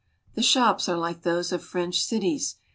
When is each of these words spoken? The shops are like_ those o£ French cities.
The 0.33 0.41
shops 0.41 0.89
are 0.89 0.97
like_ 0.97 1.19
those 1.21 1.49
o£ 1.49 1.59
French 1.61 2.03
cities. 2.03 2.55